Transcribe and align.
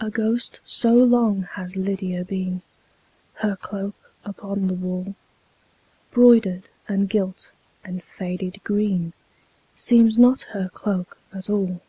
A 0.00 0.10
ghost 0.10 0.60
so 0.66 0.92
long 0.92 1.44
has 1.54 1.78
Lydia 1.78 2.26
been, 2.26 2.60
Her 3.36 3.56
cloak 3.56 3.94
upon 4.22 4.66
the 4.66 4.74
wall, 4.74 5.14
Broidered, 6.10 6.68
and 6.88 7.08
gilt, 7.08 7.52
and 7.82 8.04
faded 8.04 8.62
green, 8.64 9.14
Seems 9.74 10.18
not 10.18 10.42
her 10.52 10.68
cloak 10.68 11.16
at 11.32 11.48
all. 11.48 11.80